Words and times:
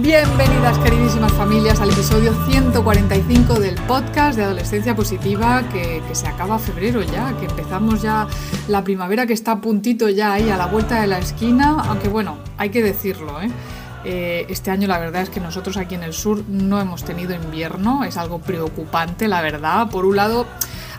Bienvenidas 0.00 0.78
queridísimas 0.78 1.32
familias 1.32 1.80
al 1.80 1.90
episodio 1.90 2.32
145 2.48 3.58
del 3.58 3.74
podcast 3.74 4.38
de 4.38 4.44
Adolescencia 4.44 4.94
Positiva 4.94 5.64
que, 5.72 6.00
se 6.12 6.28
acaba 6.28 6.60
febrero 6.60 7.02
ya, 7.02 7.36
que 7.40 7.46
empezamos 7.46 8.00
ya 8.00 8.28
la 8.68 8.84
primavera 8.84 9.26
que 9.26 9.32
está 9.32 9.52
a 9.52 9.60
puntito 9.60 10.08
ya 10.08 10.34
ahí 10.34 10.50
a 10.50 10.56
la 10.56 10.66
vuelta 10.66 11.00
de 11.00 11.08
la 11.08 11.18
esquina, 11.18 11.82
aunque 11.88 12.08
bueno, 12.08 12.38
hay 12.58 12.70
que 12.70 12.80
decirlo, 12.80 13.42
¿eh? 13.42 13.50
Eh, 14.04 14.46
este 14.48 14.70
año 14.70 14.86
la 14.86 15.00
verdad 15.00 15.22
es 15.22 15.30
que 15.30 15.40
nosotros 15.40 15.76
aquí 15.76 15.96
en 15.96 16.04
el 16.04 16.12
sur 16.12 16.44
no 16.48 16.80
hemos 16.80 17.02
tenido 17.02 17.34
invierno, 17.34 18.04
es 18.04 18.16
algo 18.16 18.38
preocupante 18.38 19.26
la 19.26 19.42
verdad. 19.42 19.90
Por 19.90 20.06
un 20.06 20.14
lado, 20.14 20.46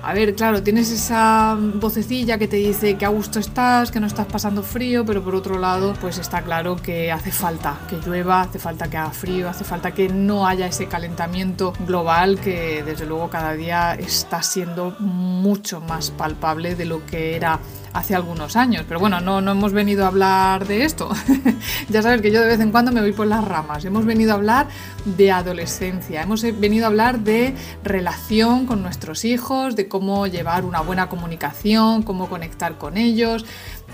a 0.02 0.13
ver, 0.13 0.34
claro, 0.34 0.63
tienes 0.63 0.91
esa 0.91 1.58
vocecilla 1.59 2.38
que 2.38 2.48
te 2.48 2.55
dice 2.55 2.95
que 2.98 3.05
a 3.05 3.09
gusto 3.09 3.39
estás, 3.39 3.91
que 3.91 3.99
no 3.99 4.08
estás 4.08 4.27
pasando 4.27 4.63
frío, 4.63 5.05
pero 5.05 5.22
por 5.22 5.35
otro 5.35 5.59
lado, 5.59 5.94
pues 5.99 6.17
está 6.17 6.41
claro 6.41 6.77
que 6.77 7.12
hace 7.12 7.31
falta 7.31 7.77
que 7.89 7.98
llueva, 7.98 8.41
hace 8.41 8.59
falta 8.59 8.89
que 8.89 8.95
haga 8.95 9.12
frío, 9.12 9.49
hace 9.49 9.66
falta 9.66 9.91
que 9.91 10.08
no 10.08 10.48
haya 10.48 10.67
ese 10.67 10.88
calentamiento 10.88 11.73
global 11.85 12.39
que 12.39 12.81
desde 12.83 13.06
luego 13.06 13.30
cada 13.30 13.53
día 13.53 13.94
está 13.95 14.41
siendo 14.41 14.95
mucho 15.00 15.81
más 15.81 16.11
palpable 16.11 16.75
de 16.75 16.86
lo 16.86 17.06
que 17.06 17.36
era 17.36 17.59
hace 17.93 18.15
algunos 18.15 18.55
años. 18.55 18.85
Pero 18.87 18.99
bueno, 18.99 19.19
no, 19.21 19.41
no 19.41 19.51
hemos 19.51 19.73
venido 19.73 20.05
a 20.05 20.07
hablar 20.07 20.67
de 20.67 20.85
esto. 20.85 21.09
ya 21.89 22.01
sabes 22.01 22.21
que 22.21 22.31
yo 22.31 22.41
de 22.41 22.47
vez 22.47 22.59
en 22.59 22.71
cuando 22.71 22.91
me 22.91 23.01
voy 23.01 23.11
por 23.11 23.27
las 23.27 23.43
ramas. 23.43 23.85
Hemos 23.85 24.05
venido 24.05 24.31
a 24.31 24.35
hablar 24.35 24.67
de 25.05 25.31
adolescencia, 25.31 26.21
hemos 26.21 26.41
venido 26.41 26.85
a 26.85 26.87
hablar 26.87 27.19
de 27.19 27.55
relación 27.83 28.65
con 28.65 28.81
nuestros 28.81 29.25
hijos, 29.25 29.75
de 29.75 29.87
cómo 29.87 30.27
llevar 30.27 30.65
una 30.65 30.81
buena 30.81 31.09
comunicación, 31.09 32.03
cómo 32.03 32.29
conectar 32.29 32.77
con 32.77 32.97
ellos. 32.97 33.45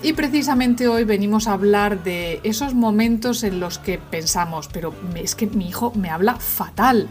Y 0.01 0.13
precisamente 0.13 0.88
hoy 0.88 1.03
venimos 1.03 1.47
a 1.47 1.53
hablar 1.53 2.03
de 2.03 2.39
esos 2.43 2.73
momentos 2.73 3.43
en 3.43 3.59
los 3.59 3.79
que 3.79 3.97
pensamos, 3.97 4.69
pero 4.71 4.93
es 5.15 5.35
que 5.35 5.47
mi 5.47 5.67
hijo 5.67 5.91
me 5.95 6.09
habla 6.09 6.35
fatal 6.35 7.07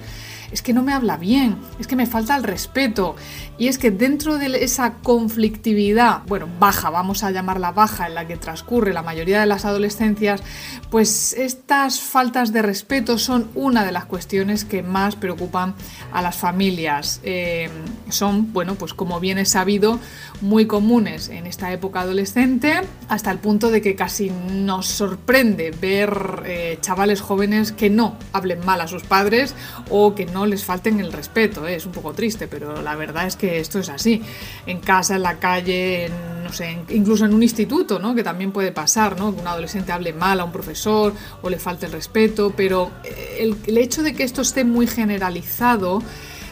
es 0.54 0.62
que 0.62 0.72
no 0.72 0.84
me 0.84 0.92
habla 0.92 1.16
bien, 1.16 1.56
es 1.80 1.88
que 1.88 1.96
me 1.96 2.06
falta 2.06 2.36
el 2.36 2.44
respeto. 2.44 3.16
Y 3.58 3.66
es 3.66 3.77
que 3.77 3.90
dentro 3.90 4.38
de 4.38 4.64
esa 4.64 4.94
conflictividad, 5.02 6.22
bueno, 6.28 6.48
baja, 6.60 6.90
vamos 6.90 7.24
a 7.24 7.32
llamarla 7.32 7.72
baja, 7.72 8.06
en 8.06 8.14
la 8.14 8.28
que 8.28 8.36
transcurre 8.36 8.92
la 8.92 9.02
mayoría 9.02 9.40
de 9.40 9.46
las 9.46 9.64
adolescencias, 9.64 10.44
pues 10.90 11.32
estas 11.32 12.00
faltas 12.00 12.52
de 12.52 12.62
respeto 12.62 13.18
son 13.18 13.50
una 13.56 13.84
de 13.84 13.90
las 13.90 14.05
cuestiones 14.05 14.64
que 14.64 14.84
más 14.84 15.16
preocupan 15.16 15.74
a 16.12 16.22
las 16.22 16.36
familias. 16.36 17.20
Eh, 17.24 17.68
son, 18.08 18.52
bueno, 18.52 18.77
pues 18.77 18.94
como 18.94 19.18
bien 19.18 19.38
es 19.38 19.50
sabido, 19.50 19.98
muy 20.40 20.66
comunes 20.66 21.30
en 21.30 21.48
esta 21.48 21.72
época 21.72 22.02
adolescente, 22.02 22.73
hasta 23.08 23.30
el 23.30 23.39
punto 23.39 23.70
de 23.70 23.83
que 23.83 23.94
casi 23.94 24.30
nos 24.30 24.86
sorprende 24.86 25.70
ver 25.70 26.42
eh, 26.47 26.78
chavales 26.80 27.20
jóvenes 27.20 27.72
que 27.72 27.91
no 27.91 28.17
hablen 28.33 28.64
mal 28.64 28.80
a 28.80 28.89
sus 28.89 29.03
padres 29.03 29.55
o 29.91 30.14
que 30.14 30.27
no 30.27 30.47
les 30.47 30.64
falten 30.64 31.00
el 31.00 31.12
respeto. 31.12 31.67
¿eh? 31.67 31.77
Es 31.77 31.86
un 31.86 31.92
poco 31.92 32.12
triste, 32.12 32.48
pero 32.48 32.83
la 32.83 32.95
verdad 32.97 33.27
es 33.27 33.36
que 33.36 33.61
esto 33.61 33.78
es 33.78 33.89
así. 33.89 34.22
En 34.67 34.80
casa, 34.80 35.17
en 35.17 35.22
la 35.22 35.39
calle, 35.39 36.11
no 36.42 36.52
sé, 36.52 36.79
incluso 36.90 37.24
en 37.24 37.35
un 37.35 37.42
instituto, 37.42 37.98
¿no? 37.98 38.14
que 38.14 38.23
también 38.23 38.52
puede 38.52 38.73
pasar, 38.73 39.18
¿no? 39.18 39.35
que 39.35 39.41
un 39.41 39.46
adolescente 39.46 39.92
hable 39.92 40.12
mal 40.12 40.41
a 40.41 40.45
un 40.45 40.52
profesor 40.52 41.12
o 41.42 41.51
le 41.51 41.58
falte 41.58 41.86
el 41.86 41.92
respeto, 41.92 42.52
pero 42.56 42.91
el, 43.39 43.56
el 43.67 43.79
hecho 43.79 44.02
de 44.02 44.14
que 44.14 44.24
esto 44.24 44.42
esté 44.42 44.64
muy 44.64 44.86
generalizado, 44.86 46.02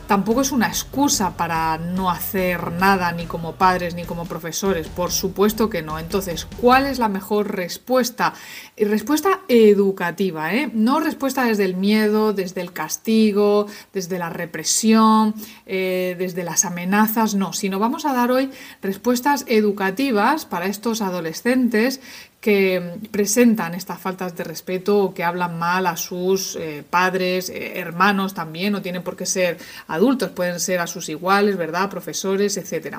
tampoco 0.07 0.41
es 0.41 0.53
una 0.53 0.69
excusa 0.69 1.37
para 1.37 1.79
no 1.79 2.11
hacer 2.11 2.73
nada 2.73 3.13
ni 3.13 3.27
como 3.27 3.55
padres 3.55 3.95
ni 3.95 4.05
como 4.05 4.25
profesores, 4.27 4.89
por 4.89 5.11
supuesto 5.11 5.71
que 5.71 5.83
no. 5.83 5.99
Entonces, 5.99 6.47
¿cuál 6.61 6.87
es 6.87 6.99
la 6.99 7.09
mejor 7.09 7.55
respuesta? 7.55 8.35
Respuesta 8.77 9.41
educativa, 9.49 10.55
¿eh? 10.55 10.71
no 10.73 11.01
respuesta 11.01 11.45
desde 11.45 11.65
el 11.65 11.77
miedo, 11.77 12.33
desde 12.33 12.61
el 12.61 12.73
castigo, 12.73 13.67
desde 13.93 14.19
la 14.19 14.31
represión, 14.31 15.35
eh, 15.67 16.17
desde 16.19 16.45
las 16.45 16.65
amenazas, 16.65 17.35
no, 17.35 17.53
sino 17.53 17.79
vamos 17.79 18.05
a 18.05 18.13
dar 18.13 18.31
hoy 18.31 18.51
respuestas 18.81 19.45
educativas 19.49 20.47
para 20.47 20.67
estos 20.67 21.03
adolescentes 21.03 22.01
que 22.43 22.99
presentan 23.13 23.73
estas 23.73 24.01
faltas 24.01 24.37
de 24.37 24.43
respeto 24.43 24.99
o 24.99 25.15
que 25.15 25.23
hablan 25.23 25.61
mal 25.61 25.87
a 25.87 25.97
sus 25.97 26.57
eh, 26.57 26.83
padres, 26.83 27.49
eh, 27.49 27.79
hermanos 27.79 28.35
también, 28.35 28.73
no 28.73 28.83
tienen 28.83 29.05
por 29.05 29.15
qué 29.15 29.27
ser 29.27 29.59
adultos, 29.87 30.31
pueden 30.31 30.59
ser 30.59 30.81
a 30.81 30.89
sus 30.89 31.09
iguales, 31.09 31.57
¿verdad? 31.57 31.89
Profesores, 31.89 32.57
etc. 32.57 32.97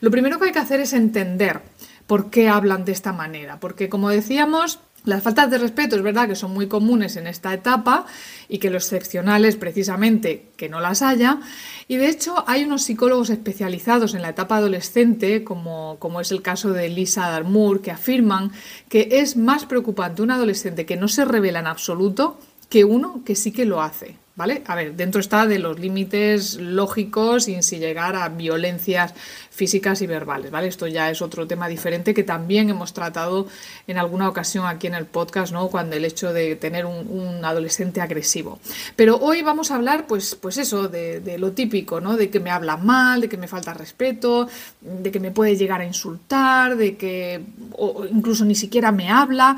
Lo 0.00 0.12
primero 0.12 0.38
que 0.38 0.46
hay 0.46 0.52
que 0.52 0.60
hacer 0.60 0.78
es 0.78 0.92
entender 0.92 1.60
por 2.06 2.30
qué 2.30 2.48
hablan 2.48 2.84
de 2.84 2.92
esta 2.92 3.12
manera, 3.12 3.58
porque 3.58 3.88
como 3.88 4.10
decíamos, 4.10 4.78
las 5.04 5.22
faltas 5.22 5.50
de 5.50 5.58
respeto 5.58 5.96
es 5.96 6.02
verdad 6.02 6.28
que 6.28 6.34
son 6.34 6.52
muy 6.52 6.66
comunes 6.66 7.16
en 7.16 7.26
esta 7.26 7.52
etapa 7.52 8.06
y 8.48 8.58
que 8.58 8.70
lo 8.70 8.78
excepcional 8.78 9.44
es 9.44 9.56
precisamente 9.56 10.46
que 10.56 10.70
no 10.70 10.80
las 10.80 11.02
haya. 11.02 11.40
Y 11.88 11.96
de 11.96 12.08
hecho 12.08 12.42
hay 12.46 12.64
unos 12.64 12.84
psicólogos 12.84 13.28
especializados 13.28 14.14
en 14.14 14.22
la 14.22 14.30
etapa 14.30 14.56
adolescente, 14.56 15.44
como, 15.44 15.98
como 15.98 16.22
es 16.22 16.32
el 16.32 16.40
caso 16.40 16.72
de 16.72 16.88
Lisa 16.88 17.28
Darmour, 17.28 17.82
que 17.82 17.90
afirman 17.90 18.50
que 18.88 19.08
es 19.10 19.36
más 19.36 19.66
preocupante 19.66 20.22
un 20.22 20.30
adolescente 20.30 20.86
que 20.86 20.96
no 20.96 21.08
se 21.08 21.26
revela 21.26 21.60
en 21.60 21.66
absoluto 21.66 22.38
que 22.70 22.84
uno 22.84 23.22
que 23.24 23.36
sí 23.36 23.52
que 23.52 23.66
lo 23.66 23.82
hace. 23.82 24.23
¿Vale? 24.36 24.64
A 24.66 24.74
ver, 24.74 24.96
dentro 24.96 25.20
está 25.20 25.46
de 25.46 25.60
los 25.60 25.78
límites 25.78 26.56
lógicos 26.56 27.44
sin 27.44 27.60
llegar 27.60 28.16
a 28.16 28.28
violencias 28.28 29.14
físicas 29.50 30.02
y 30.02 30.08
verbales, 30.08 30.50
¿vale? 30.50 30.66
Esto 30.66 30.88
ya 30.88 31.08
es 31.08 31.22
otro 31.22 31.46
tema 31.46 31.68
diferente 31.68 32.12
que 32.14 32.24
también 32.24 32.68
hemos 32.68 32.92
tratado 32.92 33.46
en 33.86 33.96
alguna 33.96 34.28
ocasión 34.28 34.66
aquí 34.66 34.88
en 34.88 34.94
el 34.94 35.06
podcast, 35.06 35.52
¿no? 35.52 35.68
Cuando 35.68 35.94
el 35.94 36.04
hecho 36.04 36.32
de 36.32 36.56
tener 36.56 36.84
un, 36.84 37.44
adolescente 37.44 38.00
agresivo. 38.00 38.58
Pero 38.96 39.18
hoy 39.18 39.42
vamos 39.42 39.70
a 39.70 39.76
hablar, 39.76 40.08
pues, 40.08 40.34
pues 40.34 40.58
eso, 40.58 40.88
de, 40.88 41.36
lo 41.38 41.52
típico, 41.52 42.00
¿no? 42.00 42.16
De 42.16 42.28
que 42.28 42.40
me 42.40 42.50
habla 42.50 42.76
mal, 42.76 43.20
de 43.20 43.28
que 43.28 43.36
me 43.36 43.46
falta 43.46 43.72
respeto, 43.72 44.48
de 44.80 45.12
que 45.12 45.20
me 45.20 45.30
puede 45.30 45.56
llegar 45.56 45.80
a 45.80 45.86
insultar, 45.86 46.76
de 46.76 46.96
que 46.96 47.40
o 47.76 48.04
incluso 48.04 48.44
ni 48.44 48.56
siquiera 48.56 48.90
me 48.90 49.10
habla. 49.10 49.56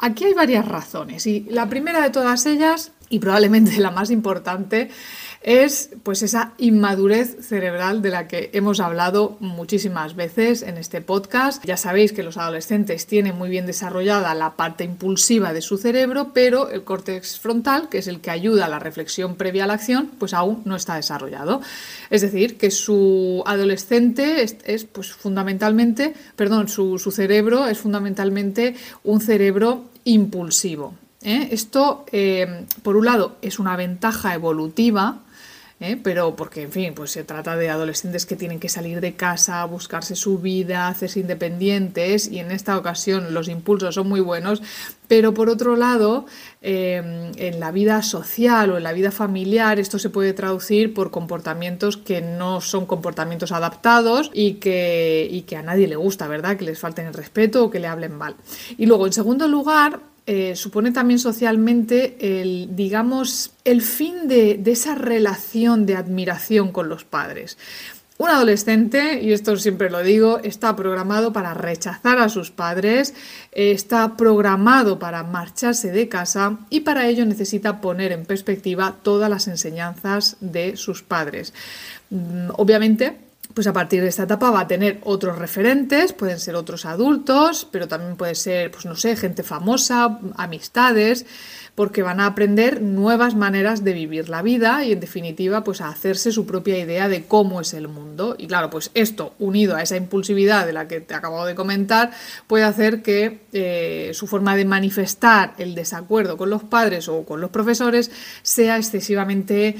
Aquí 0.00 0.24
hay 0.24 0.34
varias 0.34 0.66
razones 0.66 1.26
y 1.28 1.46
la 1.48 1.68
primera 1.68 2.02
de 2.02 2.10
todas 2.10 2.44
ellas 2.46 2.90
y 3.08 3.18
probablemente 3.18 3.78
la 3.78 3.90
más 3.90 4.10
importante 4.10 4.90
es 5.42 5.90
pues 6.02 6.22
esa 6.22 6.54
inmadurez 6.58 7.36
cerebral 7.46 8.02
de 8.02 8.10
la 8.10 8.26
que 8.26 8.50
hemos 8.52 8.80
hablado 8.80 9.36
muchísimas 9.38 10.16
veces 10.16 10.62
en 10.62 10.76
este 10.76 11.00
podcast. 11.00 11.64
Ya 11.64 11.76
sabéis 11.76 12.12
que 12.12 12.24
los 12.24 12.36
adolescentes 12.36 13.06
tienen 13.06 13.38
muy 13.38 13.48
bien 13.48 13.64
desarrollada 13.64 14.34
la 14.34 14.56
parte 14.56 14.82
impulsiva 14.82 15.52
de 15.52 15.62
su 15.62 15.78
cerebro, 15.78 16.32
pero 16.34 16.68
el 16.70 16.82
córtex 16.82 17.38
frontal, 17.38 17.88
que 17.88 17.98
es 17.98 18.08
el 18.08 18.20
que 18.20 18.32
ayuda 18.32 18.66
a 18.66 18.68
la 18.68 18.80
reflexión 18.80 19.36
previa 19.36 19.64
a 19.64 19.66
la 19.68 19.74
acción, 19.74 20.10
pues 20.18 20.34
aún 20.34 20.62
no 20.64 20.74
está 20.74 20.96
desarrollado. 20.96 21.60
Es 22.10 22.22
decir, 22.22 22.58
que 22.58 22.72
su 22.72 23.44
adolescente 23.46 24.42
es, 24.42 24.84
pues 24.84 25.12
fundamentalmente, 25.12 26.12
perdón, 26.34 26.68
su, 26.68 26.98
su 26.98 27.12
cerebro 27.12 27.68
es 27.68 27.78
fundamentalmente 27.78 28.74
un 29.04 29.20
cerebro 29.20 29.84
impulsivo. 30.02 30.94
¿Eh? 31.22 31.48
Esto, 31.50 32.04
eh, 32.12 32.66
por 32.82 32.96
un 32.96 33.06
lado, 33.06 33.36
es 33.42 33.58
una 33.58 33.76
ventaja 33.76 34.34
evolutiva, 34.34 35.20
¿eh? 35.80 35.98
pero 36.02 36.36
porque, 36.36 36.62
en 36.62 36.72
fin, 36.72 36.94
pues 36.94 37.10
se 37.10 37.24
trata 37.24 37.56
de 37.56 37.68
adolescentes 37.68 38.26
que 38.26 38.36
tienen 38.36 38.60
que 38.60 38.68
salir 38.68 39.00
de 39.00 39.14
casa, 39.14 39.64
buscarse 39.64 40.16
su 40.16 40.38
vida, 40.38 40.88
hacerse 40.88 41.20
independientes, 41.20 42.28
y 42.30 42.38
en 42.38 42.50
esta 42.50 42.78
ocasión 42.78 43.34
los 43.34 43.48
impulsos 43.48 43.94
son 43.94 44.08
muy 44.08 44.20
buenos, 44.20 44.62
pero 45.08 45.34
por 45.34 45.48
otro 45.50 45.76
lado, 45.76 46.26
en 46.62 47.60
la 47.60 47.70
vida 47.70 48.02
social 48.02 48.72
o 48.72 48.76
en 48.76 48.82
la 48.82 48.92
vida 48.92 49.12
familiar, 49.12 49.78
esto 49.78 50.00
se 50.00 50.10
puede 50.10 50.32
traducir 50.32 50.94
por 50.94 51.12
comportamientos 51.12 51.96
que 51.96 52.22
no 52.22 52.60
son 52.60 52.86
comportamientos 52.86 53.52
adaptados 53.52 54.32
y 54.34 54.54
que, 54.54 55.28
y 55.30 55.42
que 55.42 55.56
a 55.56 55.62
nadie 55.62 55.86
le 55.86 55.94
gusta, 55.94 56.26
¿verdad? 56.26 56.56
Que 56.56 56.64
les 56.64 56.80
falten 56.80 57.06
el 57.06 57.14
respeto 57.14 57.64
o 57.64 57.70
que 57.70 57.78
le 57.78 57.86
hablen 57.86 58.16
mal. 58.16 58.34
Y 58.78 58.86
luego, 58.86 59.06
en 59.06 59.12
segundo 59.12 59.46
lugar, 59.46 60.00
eh, 60.26 60.56
supone 60.56 60.90
también 60.90 61.20
socialmente 61.20 62.16
el, 62.18 62.74
digamos, 62.74 63.52
el 63.64 63.80
fin 63.80 64.26
de, 64.26 64.60
esa 64.66 64.96
relación 64.96 65.86
de 65.86 65.94
admiración 65.94 66.72
con 66.72 66.88
los 66.88 67.04
padres. 67.04 67.56
Un 68.18 68.30
adolescente, 68.30 69.20
y 69.22 69.32
esto 69.32 69.56
siempre 69.56 69.88
lo 69.88 70.02
digo, 70.02 70.40
está 70.42 70.74
programado 70.74 71.32
para 71.32 71.54
rechazar 71.54 72.18
a 72.18 72.28
sus 72.28 72.50
padres, 72.50 73.14
está 73.52 74.16
programado 74.16 74.98
para 74.98 75.22
marcharse 75.22 75.92
de 75.92 76.08
casa 76.08 76.58
y 76.70 76.80
para 76.80 77.06
ello 77.06 77.24
necesita 77.24 77.80
poner 77.80 78.10
en 78.10 78.24
perspectiva 78.24 78.96
todas 79.02 79.30
las 79.30 79.46
enseñanzas 79.48 80.38
de 80.40 80.76
sus 80.76 81.02
padres. 81.02 81.52
Mm, 82.10 82.48
obviamente, 82.56 83.25
pues 83.56 83.66
a 83.66 83.72
partir 83.72 84.02
de 84.02 84.08
esta 84.08 84.24
etapa 84.24 84.50
va 84.50 84.60
a 84.60 84.68
tener 84.68 85.00
otros 85.02 85.38
referentes, 85.38 86.12
pueden 86.12 86.38
ser 86.38 86.56
otros 86.56 86.84
adultos, 86.84 87.66
pero 87.70 87.88
también 87.88 88.14
puede 88.14 88.34
ser, 88.34 88.70
pues 88.70 88.84
no 88.84 88.96
sé, 88.96 89.16
gente 89.16 89.42
famosa, 89.42 90.20
amistades, 90.36 91.24
porque 91.74 92.02
van 92.02 92.20
a 92.20 92.26
aprender 92.26 92.82
nuevas 92.82 93.34
maneras 93.34 93.82
de 93.82 93.94
vivir 93.94 94.28
la 94.28 94.42
vida 94.42 94.84
y 94.84 94.92
en 94.92 95.00
definitiva 95.00 95.64
pues 95.64 95.80
a 95.80 95.88
hacerse 95.88 96.32
su 96.32 96.44
propia 96.44 96.78
idea 96.78 97.08
de 97.08 97.24
cómo 97.24 97.62
es 97.62 97.72
el 97.72 97.88
mundo. 97.88 98.36
Y 98.38 98.46
claro, 98.46 98.68
pues 98.68 98.90
esto 98.92 99.32
unido 99.38 99.74
a 99.74 99.80
esa 99.80 99.96
impulsividad 99.96 100.66
de 100.66 100.74
la 100.74 100.86
que 100.86 101.00
te 101.00 101.14
acabo 101.14 101.46
de 101.46 101.54
comentar 101.54 102.10
puede 102.46 102.64
hacer 102.64 103.00
que 103.00 103.40
eh, 103.54 104.10
su 104.12 104.26
forma 104.26 104.54
de 104.54 104.66
manifestar 104.66 105.54
el 105.56 105.74
desacuerdo 105.74 106.36
con 106.36 106.50
los 106.50 106.62
padres 106.62 107.08
o 107.08 107.24
con 107.24 107.40
los 107.40 107.48
profesores 107.48 108.10
sea 108.42 108.76
excesivamente 108.76 109.76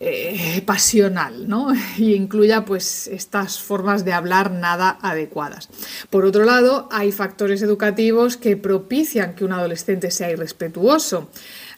eh, 0.00 0.60
pasional, 0.66 1.48
¿no? 1.48 1.68
Y 1.98 2.14
incluya 2.14 2.64
pues 2.64 3.06
estas 3.06 3.60
formas 3.60 4.04
de 4.04 4.12
hablar 4.12 4.50
nada 4.50 4.98
adecuadas. 5.02 5.68
Por 6.10 6.24
otro 6.24 6.44
lado, 6.44 6.88
hay 6.90 7.12
factores 7.12 7.62
educativos 7.62 8.36
que 8.36 8.56
propician 8.56 9.34
que 9.34 9.44
un 9.44 9.52
adolescente 9.52 10.10
sea 10.10 10.30
irrespetuoso. 10.30 11.28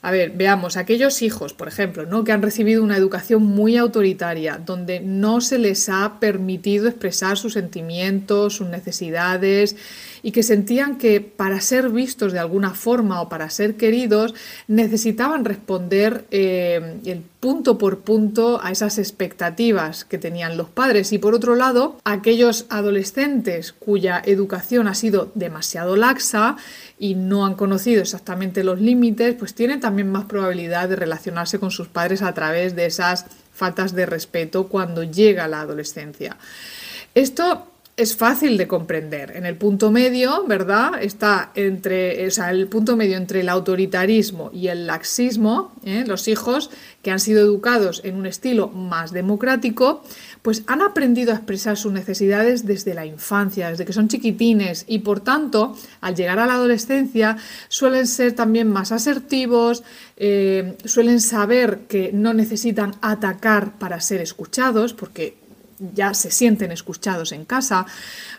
A 0.03 0.11
ver, 0.11 0.33
veamos, 0.37 0.77
aquellos 0.77 1.21
hijos, 1.23 1.53
por 1.53 1.69
ejemplo, 1.69 2.07
¿no? 2.07 2.23
que 2.23 2.33
han 2.33 2.43
recibido 2.43 2.83
una 2.83 2.97
educación 2.97 3.43
muy 3.43 3.77
autoritaria, 3.77 4.61
donde 4.65 5.01
no 5.01 5.41
se 5.41 5.59
les 5.59 5.89
ha 5.89 6.21
permitido 6.21 6.87
expresar 6.87 7.37
sus 7.37 7.55
sentimientos, 7.55 8.55
sus 8.55 8.69
necesidades, 8.69 9.75
y 10.27 10.33
que 10.33 10.43
sentían 10.43 10.99
que 10.99 11.21
para 11.21 11.61
ser 11.61 11.89
vistos 11.89 12.33
de 12.33 12.41
alguna 12.41 12.75
forma 12.75 13.21
o 13.21 13.29
para 13.29 13.49
ser 13.49 13.77
queridos 13.77 14.35
necesitaban 14.67 15.45
responder 15.45 16.25
eh, 16.33 16.99
el 17.05 17.23
punto 17.39 17.79
por 17.79 18.01
punto 18.01 18.59
a 18.61 18.73
esas 18.73 18.99
expectativas 18.99 20.05
que 20.05 20.19
tenían 20.19 20.57
los 20.57 20.69
padres 20.69 21.13
y 21.13 21.19
por 21.19 21.33
otro 21.37 21.55
lado 21.55 22.01
aquellos 22.03 22.67
adolescentes 22.71 23.73
cuya 23.73 24.21
educación 24.27 24.89
ha 24.89 24.95
sido 24.95 25.31
demasiado 25.37 25.95
laxa 25.95 26.57
y 26.99 27.15
no 27.15 27.47
han 27.47 27.55
conocido 27.55 28.03
exactamente 28.03 28.65
los 28.65 28.81
límites 28.81 29.37
pues 29.39 29.55
tienen 29.55 29.79
también 29.79 30.11
más 30.11 30.25
probabilidad 30.25 30.89
de 30.89 30.97
relacionarse 30.97 31.61
con 31.61 31.71
sus 31.71 31.87
padres 31.87 32.23
a 32.23 32.35
través 32.35 32.75
de 32.75 32.87
esas 32.87 33.27
faltas 33.53 33.95
de 33.95 34.07
respeto 34.07 34.67
cuando 34.67 35.05
llega 35.05 35.47
la 35.47 35.61
adolescencia. 35.61 36.37
Esto 37.15 37.69
es 37.97 38.15
fácil 38.15 38.59
de 38.59 38.69
comprender. 38.69 39.33
En 39.37 39.47
el 39.47 39.57
punto 39.57 39.91
medio, 39.91 40.45
¿verdad? 40.47 41.03
Está 41.03 41.51
entre, 41.55 42.27
o 42.27 42.31
sea, 42.31 42.51
el 42.51 42.69
punto 42.69 42.95
medio 42.95 43.17
entre 43.17 43.41
el 43.41 43.49
autoritarismo 43.49 44.51
y 44.53 44.69
el 44.69 44.87
laxismo, 44.87 45.73
¿eh? 45.83 46.05
los 46.07 46.29
hijos 46.29 46.71
que 47.01 47.11
han 47.11 47.21
sido 47.21 47.41
educados 47.41 48.03
en 48.05 48.17
un 48.17 48.27
estilo 48.27 48.69
más 48.69 49.13
democrático, 49.13 50.03
pues 50.43 50.63
han 50.67 50.83
aprendido 50.83 51.33
a 51.33 51.37
expresar 51.37 51.79
sus 51.79 51.91
necesidades 51.91 52.67
desde 52.67 52.93
la 52.93 53.07
infancia, 53.07 53.71
desde 53.71 53.87
que 53.87 53.95
son 53.95 54.09
chiquitines 54.09 54.85
y 54.87 54.99
por 54.99 55.21
tanto, 55.21 55.75
al 56.03 56.15
llegar 56.15 56.39
a 56.39 56.47
la 56.47 56.55
adolescencia, 56.55 57.39
suelen 57.69 58.07
ser 58.07 58.35
también 58.35 58.69
más 58.69 58.93
asertivos, 58.93 59.85
eh, 60.19 60.77
suelen 60.85 61.23
saber 61.23 61.87
que 61.89 62.11
no 62.13 62.35
necesitan 62.35 62.95
atacar 63.01 63.79
para 63.79 64.03
ser 64.03 64.21
escuchados, 64.21 64.93
porque 64.93 65.46
ya 65.79 66.15
se 66.15 66.31
sienten 66.31 66.73
escuchados 66.73 67.33
en 67.33 67.45
casa. 67.45 67.87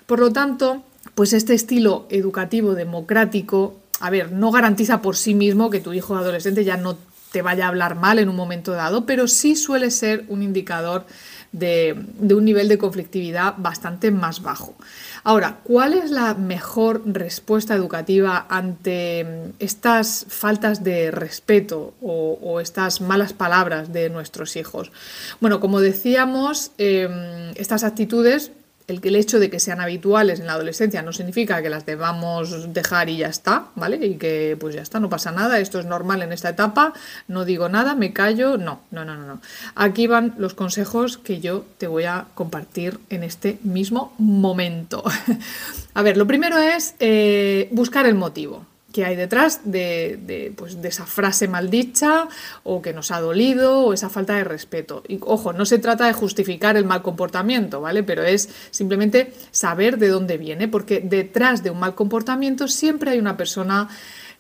Por 0.06 0.20
lo 0.20 0.32
tanto, 0.32 0.84
pues 1.16 1.34
este 1.34 1.54
estilo 1.54 2.08
educativo 2.10 2.76
democrático, 2.76 3.78
a 4.00 4.10
ver, 4.10 4.32
no 4.32 4.52
garantiza 4.52 5.02
por 5.02 5.16
sí 5.16 5.34
mismo 5.34 5.70
que 5.70 5.80
tu 5.80 5.94
hijo 5.94 6.16
adolescente 6.16 6.64
ya 6.64 6.78
no 6.78 6.98
te 7.32 7.42
vaya 7.42 7.66
a 7.66 7.70
hablar 7.70 7.96
mal 7.96 8.20
en 8.20 8.30
un 8.30 8.36
momento 8.36 8.72
dado, 8.72 9.06
pero 9.06 9.28
sí 9.28 9.56
suele 9.56 9.92
ser 9.92 10.26
un 10.28 10.44
indicador 10.44 11.06
de, 11.52 11.96
un 12.20 12.46
nivel 12.46 12.68
de 12.68 12.78
conflictividad 12.78 13.56
bastante 13.58 14.12
más 14.12 14.42
bajo. 14.42 14.76
Ahora, 15.24 15.58
¿cuál 15.64 15.94
es 15.94 16.12
la 16.12 16.34
mejor 16.34 17.02
respuesta 17.06 17.76
educativa 17.76 18.46
ante 18.50 19.52
estas 19.60 20.26
faltas 20.30 20.84
de 20.84 21.12
respeto 21.12 21.94
o, 22.02 22.60
estas 22.60 23.02
malas 23.02 23.34
palabras 23.34 23.92
de 23.92 24.10
nuestros 24.10 24.56
hijos? 24.56 24.92
Bueno, 25.40 25.60
como 25.60 25.82
decíamos, 25.82 26.72
em, 26.78 27.52
estas 27.56 27.84
actitudes 27.84 28.52
el, 28.88 29.02
el 29.04 29.16
hecho 29.16 29.40
de 29.40 29.50
que 29.50 29.60
sean 29.60 29.82
habituales 29.82 30.40
en 30.40 30.48
la 30.48 30.54
adolescencia 30.54 31.02
no 31.02 31.12
significa 31.12 31.62
que 31.62 31.70
las 31.70 31.86
debamos 31.86 32.74
dejar 32.74 33.10
y 33.10 33.18
ya 33.18 33.28
está, 33.28 33.68
¿vale? 33.76 33.98
Y 34.06 34.16
que 34.16 34.58
pues 34.60 34.76
ya 34.76 34.82
está, 34.82 35.00
no 35.00 35.10
pasa 35.10 35.32
nada, 35.32 35.60
esto 35.60 35.80
es 35.80 35.86
normal 35.86 36.22
en 36.22 36.32
esta 36.32 36.50
etapa, 36.50 36.94
no 37.28 37.44
digo 37.44 37.68
nada, 37.68 37.96
me 37.96 38.14
callo, 38.14 38.58
no, 38.58 38.82
no, 38.92 39.04
no, 39.04 39.16
no. 39.16 39.42
Aquí 39.76 40.08
van 40.08 40.36
los 40.38 40.54
consejos 40.54 41.18
que 41.18 41.40
yo 41.42 41.66
te 41.78 41.88
voy 41.88 42.06
a 42.06 42.28
compartir 42.34 43.00
en 43.10 43.24
este 43.24 43.60
mismo 43.64 44.14
momento. 44.18 45.04
a 45.94 46.02
ver, 46.02 46.16
lo 46.16 46.26
primero 46.26 46.58
es 46.58 46.96
eh, 47.00 47.68
buscar 47.72 48.06
el 48.06 48.16
motivo 48.16 48.66
que 48.98 49.06
hay 49.06 49.16
detrás 49.16 49.62
de, 49.64 50.52
pues, 50.58 50.82
de, 50.82 50.88
esa 50.88 51.06
frase 51.06 51.48
maldicha 51.48 52.28
o 52.64 52.82
que 52.82 52.94
nos 52.94 53.12
ha 53.12 53.22
dolido 53.22 53.82
o 53.82 53.94
esa 53.94 54.10
falta 54.10 54.34
de 54.34 54.44
respeto. 54.44 55.04
Y 55.08 55.20
ojo, 55.22 55.54
no 55.54 55.68
se 55.68 55.78
trata 55.78 56.08
de 56.08 56.14
justificar 56.14 56.76
el 56.78 56.86
mal 56.86 57.04
comportamiento, 57.04 57.80
¿vale? 57.80 58.02
Pero 58.02 58.24
es 58.24 58.50
simplemente 58.72 59.34
saber 59.52 60.00
de 60.00 60.08
dónde 60.08 60.40
viene, 60.40 60.68
porque 60.68 61.00
detrás 61.00 61.62
de 61.62 61.70
un 61.70 61.80
mal 61.80 61.94
comportamiento 61.94 62.68
siempre 62.68 63.12
hay 63.12 63.20
una 63.20 63.38
persona 63.38 63.88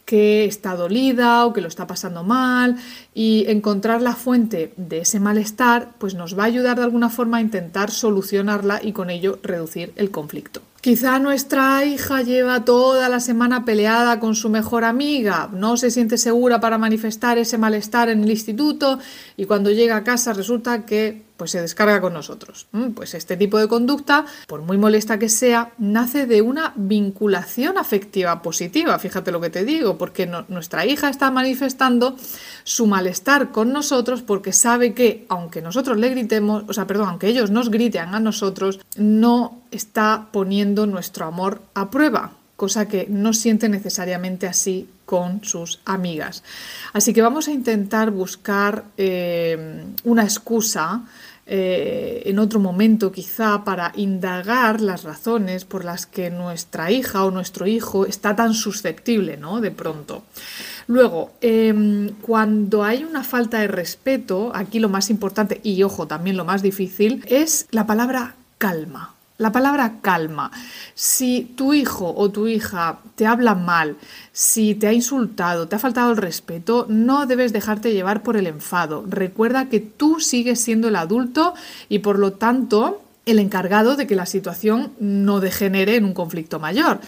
que 0.05 0.45
está 0.45 0.75
dolida 0.75 1.45
o 1.45 1.53
que 1.53 1.61
lo 1.61 1.67
está 1.67 1.85
pasando 1.85 2.23
mal 2.23 2.77
y 3.13 3.45
encontrar 3.49 4.01
la 4.01 4.15
fuente 4.15 4.73
de 4.75 5.01
ese 5.01 5.19
malestar 5.19 5.91
pues 5.99 6.15
nos 6.15 6.35
va 6.35 6.45
a 6.45 6.47
ayudar 6.47 6.77
de 6.77 6.83
alguna 6.83 7.09
forma 7.09 7.37
a 7.37 7.41
intentar 7.41 7.91
solucionarla 7.91 8.79
y 8.81 8.91
con 8.91 9.11
ello 9.11 9.37
reducir 9.43 9.93
el 9.97 10.09
conflicto. 10.09 10.63
Quizá 10.87 11.19
nuestra 11.19 11.83
hija 11.83 12.21
lleva 12.21 12.63
toda 12.63 13.09
la 13.09 13.19
semana 13.19 13.65
peleada 13.65 14.21
con 14.21 14.35
su 14.35 14.47
mejor 14.47 14.85
amiga, 14.85 15.49
no 15.51 15.75
se 15.75 15.91
siente 15.91 16.17
segura 16.17 16.61
para 16.61 16.77
manifestar 16.77 17.37
ese 17.37 17.57
malestar 17.57 18.07
en 18.07 18.23
el 18.23 18.31
instituto 18.31 18.97
y 19.35 19.43
cuando 19.43 19.69
llega 19.69 19.97
a 19.97 20.05
casa 20.05 20.31
resulta 20.31 20.85
que 20.85 21.26
pues 21.37 21.51
se 21.51 21.61
descarga 21.61 22.01
con 22.01 22.13
nosotros. 22.13 22.67
Mm, 22.71 22.89
pues 22.89 23.13
este 23.13 23.37
tipo 23.37 23.57
de 23.57 23.67
conducta, 23.67 24.25
por 24.47 24.61
muy 24.61 24.77
molesta 24.77 25.19
que 25.19 25.29
sea, 25.29 25.71
nace 25.77 26.25
de 26.25 26.41
una 26.41 26.73
vinculación 26.75 27.77
afectiva 27.77 28.41
positiva, 28.41 28.97
fíjate 28.99 29.31
lo 29.31 29.39
que 29.39 29.49
te 29.49 29.63
digo, 29.63 29.97
porque 29.97 30.29
nuestra 30.47 30.85
hija 30.85 31.09
está 31.09 31.31
manifestando 31.31 32.17
su 32.63 32.87
malestar 32.87 33.51
con 33.51 33.71
nosotros 33.71 34.21
porque 34.23 34.51
sabe 34.51 34.93
que 34.93 35.25
aunque 35.29 35.61
nosotros 35.61 35.97
le 35.97 36.09
gritemos, 36.09 36.63
o 36.67 36.73
sea, 36.73 36.87
perdón, 36.87 37.09
aunque 37.09 37.27
ellos 37.27 37.51
nos 37.51 37.69
griten 37.69 38.13
a 38.13 38.19
nosotros, 38.19 38.79
no 38.97 39.61
está 39.71 40.27
poniendo 40.31 40.85
nuestro 40.85 41.25
amor 41.25 41.61
a 41.73 41.89
prueba, 41.89 42.31
cosa 42.55 42.87
que 42.87 43.07
no 43.09 43.33
siente 43.33 43.69
necesariamente 43.69 44.47
así 44.47 44.89
con 45.05 45.43
sus 45.43 45.79
amigas. 45.85 46.43
Así 46.91 47.13
que 47.13 47.21
vamos 47.21 47.47
a 47.47 47.51
intentar 47.51 48.11
buscar 48.11 48.83
eh, 48.97 49.85
una 50.03 50.23
excusa 50.23 51.03
eh, 51.49 52.23
en 52.25 52.39
otro 52.39 52.59
momento 52.59 53.11
quizá 53.11 53.63
para 53.63 53.93
indagar 53.95 54.81
las 54.81 55.03
razones 55.03 55.63
por 55.63 55.85
las 55.85 56.05
que 56.05 56.29
nuestra 56.29 56.91
hija 56.91 57.23
o 57.23 57.31
nuestro 57.31 57.65
hijo 57.67 58.05
está 58.05 58.35
tan 58.35 58.53
susceptible, 58.53 59.37
¿no? 59.37 59.61
De 59.61 59.71
pronto. 59.71 60.23
Luego, 60.87 61.31
em, 61.41 62.09
cuando 62.21 62.83
hay 62.83 63.03
una 63.03 63.23
falta 63.23 63.59
de 63.59 63.67
respeto, 63.67 64.51
aquí 64.53 64.79
lo 64.79 64.89
más 64.89 65.09
importante 65.09 65.61
y 65.63 65.81
ojo, 65.83 66.05
también 66.05 66.37
lo 66.37 66.45
más 66.45 66.61
difícil, 66.61 67.23
es 67.27 67.67
la 67.71 67.87
palabra 67.87 68.35
calma. 68.57 69.16
La 69.37 69.51
palabra 69.51 69.99
calma. 70.01 70.51
Si 70.95 71.53
tu 71.55 71.71
hijo 71.71 72.11
o 72.17 72.31
tu 72.31 72.47
hija 72.47 73.01
te 73.13 73.27
habla 73.27 73.53
mal, 73.53 73.97
si 74.31 74.73
te 74.73 74.87
ha 74.87 74.93
insultado, 74.93 75.67
te 75.67 75.75
ha 75.75 75.79
faltado 75.79 76.09
el 76.09 76.17
respeto, 76.17 76.87
no 76.89 77.27
debes 77.27 77.53
dejarte 77.53 77.93
llevar 77.93 78.23
por 78.23 78.35
el 78.35 78.47
enfado. 78.47 79.05
Recuerda 79.07 79.69
que 79.69 79.79
tú 79.79 80.19
sigues 80.19 80.59
siendo 80.59 80.87
el 80.87 80.95
adulto 80.95 81.53
y 81.87 81.99
por 81.99 82.17
lo 82.17 82.33
tanto 82.33 83.03
el 83.27 83.37
encargado 83.37 83.95
de 83.95 84.07
que 84.07 84.15
la 84.15 84.25
situación 84.25 84.93
no 84.99 85.39
degenere 85.39 85.97
en 85.97 86.05
un 86.05 86.15
conflicto 86.15 86.59
mayor. 86.59 86.99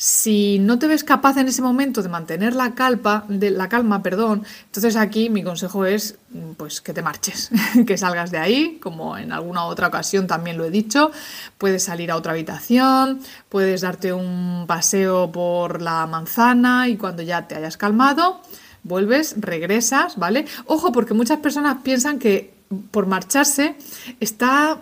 Si 0.00 0.60
no 0.60 0.78
te 0.78 0.86
ves 0.86 1.02
capaz 1.02 1.38
en 1.38 1.48
ese 1.48 1.60
momento 1.60 2.04
de 2.04 2.08
mantener 2.08 2.54
la, 2.54 2.76
calpa, 2.76 3.24
de, 3.28 3.50
la 3.50 3.68
calma, 3.68 4.00
perdón, 4.00 4.44
entonces 4.66 4.94
aquí 4.94 5.28
mi 5.28 5.42
consejo 5.42 5.86
es 5.86 6.18
pues 6.56 6.80
que 6.80 6.92
te 6.92 7.02
marches, 7.02 7.50
que 7.86 7.98
salgas 7.98 8.30
de 8.30 8.38
ahí, 8.38 8.78
como 8.80 9.18
en 9.18 9.32
alguna 9.32 9.64
otra 9.64 9.88
ocasión 9.88 10.28
también 10.28 10.56
lo 10.56 10.64
he 10.64 10.70
dicho, 10.70 11.10
puedes 11.58 11.82
salir 11.82 12.12
a 12.12 12.16
otra 12.16 12.30
habitación, 12.30 13.18
puedes 13.48 13.80
darte 13.80 14.12
un 14.12 14.66
paseo 14.68 15.32
por 15.32 15.82
la 15.82 16.06
manzana 16.06 16.86
y 16.86 16.96
cuando 16.96 17.24
ya 17.24 17.48
te 17.48 17.56
hayas 17.56 17.76
calmado, 17.76 18.40
vuelves, 18.84 19.34
regresas, 19.36 20.16
¿vale? 20.16 20.44
Ojo, 20.66 20.92
porque 20.92 21.12
muchas 21.12 21.40
personas 21.40 21.78
piensan 21.82 22.20
que 22.20 22.54
por 22.92 23.06
marcharse 23.06 23.74
está 24.20 24.80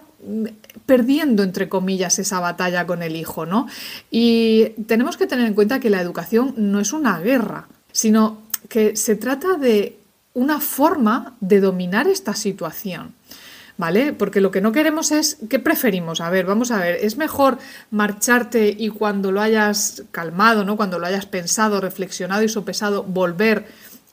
perdiendo, 0.87 1.43
entre 1.43 1.69
comillas, 1.69 2.19
esa 2.19 2.41
batalla 2.41 2.87
con 2.87 3.03
el 3.03 3.17
hijo, 3.17 3.47
¿no? 3.47 3.67
Y 4.11 4.71
tenemos 4.87 5.17
que 5.17 5.27
tener 5.27 5.47
en 5.47 5.55
cuenta 5.55 5.81
que 5.81 5.91
la 5.91 6.01
educación 6.01 6.55
no 6.57 6.81
es 6.81 6.93
una 6.93 7.19
guerra, 7.21 7.69
sino 7.93 8.43
que 8.69 8.97
se 8.97 9.17
trata 9.17 9.55
de 9.55 9.99
una 10.35 10.61
forma 10.61 11.35
de 11.41 11.61
dominar 11.61 12.09
esta 12.09 12.35
situación. 12.35 13.15
¿vale? 13.79 14.13
Porque 14.13 14.41
lo 14.41 14.51
que 14.51 14.61
no 14.61 14.73
queremos 14.73 15.13
es, 15.13 15.39
¿qué 15.49 15.59
preferimos? 15.59 16.21
A 16.21 16.31
ver, 16.31 16.47
vamos 16.47 16.71
a 16.71 16.79
ver, 16.79 16.97
¿es 17.03 17.17
mejor 17.17 17.59
marcharte 17.91 18.75
y 18.77 18.89
cuando 18.89 19.33
lo 19.33 19.41
hayas 19.41 20.05
calmado, 20.11 20.65
¿no? 20.65 20.77
Cuando 20.77 20.99
lo 20.99 21.07
hayas 21.07 21.27
pensado, 21.27 21.81
reflexionado 21.81 22.43
y 22.43 22.49
sopesado, 22.49 23.03
volver 23.03 23.67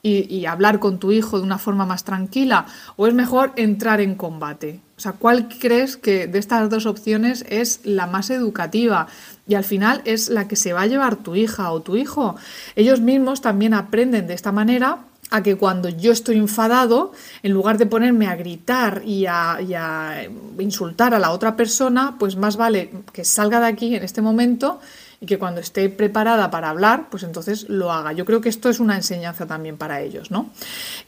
y, 0.05 0.46
hablar 0.48 0.79
con 0.79 1.00
tu 1.00 1.13
hijo 1.13 1.38
de 1.38 1.46
una 1.46 1.58
forma 1.58 1.86
más 1.86 2.03
tranquila? 2.03 2.65
¿O 2.98 3.08
es 3.08 3.13
mejor 3.13 3.53
entrar 3.55 4.01
en 4.01 4.15
combate? 4.15 4.82
Sea, 5.03 5.12
¿cuál 5.12 5.50
crees 5.50 5.98
que 5.98 6.27
de 6.27 6.39
estas 6.39 6.69
dos 6.69 6.86
opciones 6.86 7.43
es 7.50 7.81
la 7.83 8.07
más 8.07 8.29
educativa? 8.29 9.07
Y 9.45 9.55
al 9.55 9.65
final 9.65 10.01
es 10.05 10.29
la 10.29 10.48
que 10.48 10.55
se 10.55 10.72
va 10.72 10.83
a 10.83 10.88
llevar 10.88 11.17
tu 11.17 11.36
hija 11.36 11.72
o 11.72 11.81
tu 11.81 11.98
hijo. 11.98 12.38
Ellos 12.77 13.01
mismos 13.01 13.41
también 13.41 13.74
aprenden 13.74 14.27
de 14.27 14.33
esta 14.33 14.53
manera 14.53 15.00
a 15.29 15.43
que 15.43 15.57
cuando 15.57 15.89
yo 15.89 16.13
estoy 16.13 16.38
enfadado, 16.38 17.12
en 17.41 17.51
lugar 17.51 17.77
de 17.77 17.86
ponerme 17.86 18.27
a 18.27 18.38
gritar 18.38 19.01
y 19.05 19.25
a, 19.25 19.60
y 19.60 19.74
a, 19.74 20.25
insultar 20.60 21.13
a 21.13 21.19
la 21.19 21.31
otra 21.31 21.57
persona, 21.57 22.15
pues 22.17 22.38
más 22.38 22.55
vale 22.55 22.89
que 23.12 23.25
salga 23.25 23.60
de 23.60 23.67
aquí 23.67 23.98
en 23.98 24.03
este 24.03 24.22
momento 24.22 24.79
y 25.24 25.25
que 25.25 25.39
cuando 25.39 25.62
esté 25.62 25.88
preparada 25.88 26.51
para 26.51 26.70
hablar, 26.70 27.08
pues 27.10 27.24
entonces 27.24 27.70
lo 27.70 27.94
haga. 27.94 28.12
Yo 28.12 28.25
creo 28.25 28.42
que 28.42 28.50
esto 28.50 28.68
es 28.68 28.82
una 28.82 28.98
enseñanza 28.98 29.48
también 29.48 29.77
para 29.77 30.01
ellos, 30.01 30.32
¿no? 30.32 30.50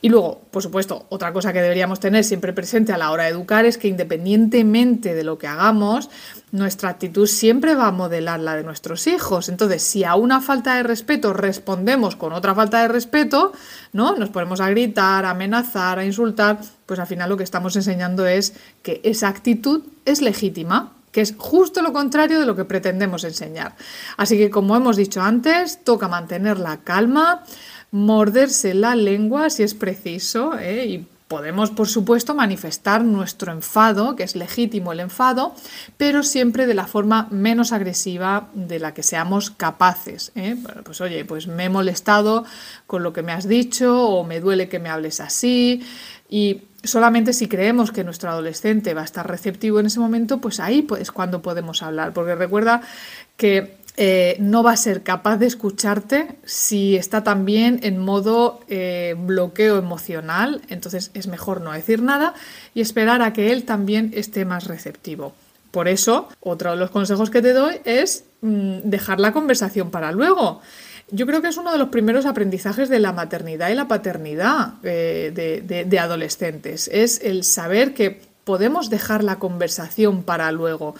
Y 0.01 0.07
luego, 0.07 0.39
por 0.51 0.63
supuesto, 0.63 1.05
otra 1.09 1.33
cosa 1.33 1.51
que 1.51 1.61
deberíamos 1.61 1.99
tener 1.99 2.23
siempre 2.23 2.53
presente 2.53 2.93
a 2.93 2.97
la 2.97 3.11
hora 3.11 3.25
de 3.25 3.31
educar 3.31 3.65
es 3.65 3.77
que 3.77 3.89
independientemente 3.89 5.13
de 5.15 5.25
lo 5.25 5.37
que 5.37 5.47
hagamos, 5.47 6.09
nuestra 6.53 6.91
actitud 6.91 7.27
siempre 7.27 7.75
va 7.75 7.87
a 7.87 7.91
modelar 7.91 8.39
la 8.39 8.55
de 8.55 8.63
nuestros 8.63 9.05
hijos. 9.07 9.49
Entonces, 9.49 9.83
si 9.83 10.05
a 10.05 10.15
una 10.15 10.39
falta 10.39 10.75
de 10.75 10.83
respeto 10.83 11.33
respondemos 11.33 12.15
con 12.15 12.31
otra 12.31 12.55
falta 12.55 12.83
de 12.83 12.87
respeto, 12.87 13.51
¿no? 13.91 14.15
Nos 14.15 14.29
ponemos 14.29 14.61
a 14.61 14.69
gritar, 14.69 15.25
a 15.25 15.31
amenazar, 15.31 15.99
a 15.99 16.05
insultar, 16.05 16.59
pues 16.85 17.01
al 17.01 17.07
final 17.07 17.29
lo 17.29 17.35
que 17.35 17.43
estamos 17.43 17.75
enseñando 17.75 18.25
es 18.25 18.53
que 18.81 19.01
esa 19.03 19.27
actitud 19.27 19.83
es 20.05 20.21
legítima 20.21 20.93
que 21.15 21.21
es 21.21 21.33
justo 21.37 21.81
lo 21.81 21.93
contrario 21.93 22.41
de 22.41 22.45
lo 22.45 22.57
que 22.57 22.65
pretendemos 22.65 23.23
enseñar. 23.23 23.77
Así 24.17 24.37
que, 24.37 24.49
como 24.49 24.75
hemos 24.75 24.97
dicho 24.97 25.21
antes, 25.21 25.81
toca 25.85 26.09
mantener 26.09 26.59
la 26.59 26.81
calma, 26.81 27.45
morderse 27.89 28.73
la 28.73 28.97
lengua 28.97 29.49
si 29.49 29.63
es 29.63 29.75
preciso, 29.75 30.59
¿eh? 30.59 30.85
y 30.85 31.07
podemos, 31.29 31.71
por 31.71 31.87
supuesto, 31.87 32.35
manifestar 32.35 33.05
nuestro 33.05 33.53
enfado, 33.53 34.17
que 34.17 34.23
es 34.23 34.35
legítimo 34.35 34.91
el 34.91 34.99
enfado, 34.99 35.55
pero 35.95 36.21
siempre 36.21 36.67
de 36.67 36.73
la 36.73 36.85
forma 36.85 37.29
menos 37.31 37.71
agresiva 37.71 38.49
de 38.53 38.79
la 38.79 38.93
que 38.93 39.01
seamos 39.01 39.51
capaces. 39.51 40.33
¿eh? 40.35 40.57
pues 40.83 40.99
oye, 40.99 41.23
pues 41.23 41.47
me 41.47 41.63
he 41.63 41.69
molestado 41.69 42.43
con 42.87 43.03
lo 43.03 43.13
que 43.13 43.23
me 43.23 43.31
has 43.31 43.47
dicho 43.47 44.05
o 44.05 44.25
me 44.25 44.41
duele 44.41 44.67
que 44.67 44.79
me 44.79 44.89
hables 44.89 45.21
así 45.21 45.81
y 46.29 46.63
solamente 46.85 47.33
si 47.33 47.47
creemos 47.47 47.91
que 47.91 48.03
nuestro 48.03 48.29
adolescente 48.29 48.93
va 48.93 49.01
a 49.01 49.05
estar 49.05 49.27
receptivo 49.27 49.79
en 49.79 49.87
ese 49.87 49.99
momento, 49.99 50.39
pues 50.39 50.59
ahí 50.59 50.87
es 50.99 51.11
cuando 51.11 51.41
podemos 51.41 51.83
hablar. 51.83 52.13
Porque 52.13 52.35
recuerda 52.35 52.81
que 53.37 53.77
eh, 53.97 54.35
no 54.39 54.61
va 54.61 54.73
a 54.73 54.77
ser 54.77 55.03
capaz 55.03 55.37
de 55.37 55.45
escucharte 55.45 56.35
si 56.43 56.97
está 56.97 57.23
también 57.23 57.79
en 57.83 57.97
modo 57.97 58.59
eh, 58.67 59.15
bloqueo 59.17 59.77
emocional. 59.77 60.61
Entonces 60.67 61.11
es 61.13 61.27
mejor 61.27 61.61
no 61.61 61.71
decir 61.71 62.01
nada 62.01 62.33
y 62.73 62.81
esperar 62.81 63.21
a 63.21 63.31
que 63.31 63.51
él 63.51 63.63
también 63.63 64.11
esté 64.13 64.43
más 64.43 64.65
receptivo. 64.65 65.33
Por 65.71 65.87
eso, 65.87 66.29
otro 66.39 66.71
de 66.71 66.77
los 66.77 66.89
consejos 66.89 67.29
que 67.29 67.41
te 67.41 67.53
doy 67.53 67.81
es 67.85 68.25
mm, 68.41 68.79
dejar 68.83 69.19
la 69.19 69.31
conversación 69.31 69.91
para 69.91 70.11
luego. 70.11 70.61
Yo 71.11 71.27
creo 71.27 71.41
que 71.41 71.49
es 71.49 71.57
uno 71.57 71.71
de 71.71 71.77
los 71.77 71.89
primeros 71.89 72.25
aprendizajes 72.25 72.89
de 72.89 72.99
la 72.99 73.13
maternidad 73.13 73.69
y 73.69 73.75
la 73.75 73.87
paternidad 73.87 74.75
eh, 74.83 75.31
de, 75.87 75.99
adolescentes. 75.99 76.89
Es 76.91 77.21
el 77.23 77.43
saber 77.43 77.93
que 77.93 78.21
podemos 78.43 78.89
dejar 78.89 79.23
la 79.23 79.37
conversación 79.37 80.23
para 80.23 80.51
luego. 80.51 80.95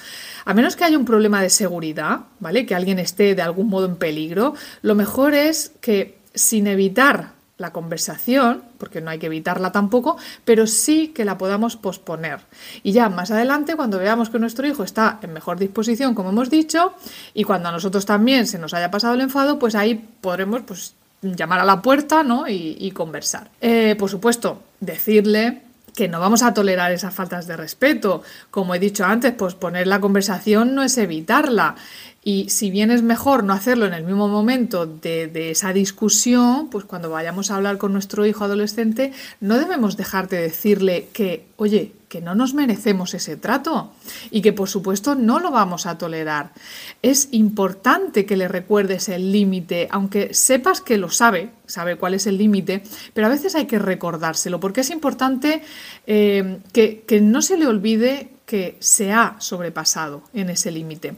A 0.45 0.53
menos 0.53 0.75
que 0.75 0.83
haya 0.83 0.97
un 0.97 1.05
problema 1.05 1.41
de 1.41 1.49
seguridad, 1.49 2.21
¿vale? 2.39 2.65
Que 2.65 2.75
alguien 2.75 2.99
esté 2.99 3.35
de 3.35 3.41
algún 3.41 3.67
modo 3.67 3.85
en 3.85 3.95
peligro, 3.95 4.53
lo 4.81 4.95
mejor 4.95 5.33
es 5.33 5.71
que 5.81 6.17
sin 6.33 6.67
evitar 6.67 7.34
la 7.57 7.71
conversación, 7.71 8.63
porque 8.77 9.01
no 9.01 9.09
hay 9.09 9.19
que 9.19 9.27
evitarla 9.27 9.71
tampoco, 9.71 10.17
pero 10.43 10.67
sí 10.67 11.09
que 11.09 11.23
la 11.23 11.37
podamos 11.37 11.77
posponer. 11.77 12.39
Y 12.83 12.91
ya 12.91 13.09
más 13.09 13.31
adelante, 13.31 13.75
cuando 13.75 13.97
veamos 13.97 14.29
que 14.29 14.39
nuestro 14.39 14.67
hijo 14.67 14.83
está 14.83 15.19
en 15.21 15.33
mejor 15.33 15.57
disposición, 15.57 16.15
como 16.15 16.29
hemos 16.29 16.49
dicho, 16.49 16.93
y 17.33 17.43
cuando 17.43 17.69
a 17.69 17.71
nosotros 17.71 18.05
también 18.05 18.45
se 18.47 18.59
nos 18.59 18.73
haya 18.73 18.91
pasado 18.91 19.13
el 19.13 19.21
enfado, 19.21 19.57
pues 19.57 19.75
ahí 19.75 19.95
podremos 20.21 20.63
pues, 20.63 20.95
llamar 21.21 21.59
a 21.59 21.65
la 21.65 21.81
puerta 21.81 22.23
¿no? 22.23 22.47
y, 22.47 22.91
conversar. 22.91 23.49
Eh, 23.61 23.95
por 23.97 24.09
supuesto, 24.09 24.61
decirle 24.79 25.61
que 25.95 26.07
no 26.07 26.19
vamos 26.19 26.43
a 26.43 26.53
tolerar 26.53 26.91
esas 26.91 27.13
faltas 27.13 27.47
de 27.47 27.57
respeto. 27.57 28.21
Como 28.51 28.75
he 28.75 28.79
dicho 28.79 29.05
antes, 29.05 29.31
posponer 29.31 29.87
la 29.87 30.01
conversación 30.01 30.75
no 30.75 30.83
es 30.83 30.97
evitarla. 30.97 31.75
Y 32.23 32.49
si 32.49 32.71
bien 32.71 32.89
es 32.89 33.03
mejor 33.03 33.43
no 33.43 33.53
hacerlo 33.53 33.85
en 33.85 33.93
el 33.93 34.03
mismo 34.03 34.27
momento 34.27 34.87
de, 34.87 35.51
esa 35.51 35.73
discusión, 35.73 36.69
pues 36.69 36.83
cuando 36.83 37.11
vayamos 37.11 37.51
a 37.51 37.55
hablar 37.55 37.77
con 37.77 37.93
nuestro 37.93 38.25
hijo 38.25 38.43
adolescente, 38.43 39.13
no 39.39 39.59
debemos 39.59 39.95
dejar 39.95 40.27
de 40.27 40.41
decirle 40.41 41.07
que, 41.13 41.45
oye, 41.57 41.93
que 42.15 42.21
no 42.21 42.33
nos 42.33 42.53
merecemos 42.53 43.13
ese 43.13 43.35
trato 43.35 43.91
y 44.31 44.41
que 44.41 44.53
por 44.53 44.69
supuesto 44.69 45.15
no 45.15 45.41
lo 45.41 45.51
vamos 45.51 45.85
a 45.85 45.97
tolerar. 45.97 46.53
Es 47.01 47.27
importante 47.31 48.25
que 48.25 48.37
le 48.37 48.47
recuerdes 48.47 49.09
el 49.09 49.33
límite, 49.33 49.89
aunque 49.91 50.33
sepas 50.33 50.79
que 50.79 50.97
lo 50.97 51.09
sabe, 51.09 51.49
sabe 51.65 51.97
cuál 51.97 52.13
es 52.13 52.25
el 52.25 52.37
límite, 52.37 52.83
pero 53.13 53.27
a 53.27 53.29
veces 53.29 53.53
hay 53.55 53.65
que 53.65 53.79
recordárselo, 53.79 54.61
porque 54.61 54.79
es 54.79 54.91
importante 54.91 55.61
eh, 56.07 56.59
que, 56.71 57.03
que 57.05 57.19
no 57.19 57.41
se 57.41 57.57
le 57.57 57.67
olvide 57.67 58.29
que 58.45 58.77
se 58.79 59.11
ha 59.11 59.35
sobrepasado 59.39 60.23
en 60.33 60.51
ese 60.51 60.71
límite. 60.71 61.17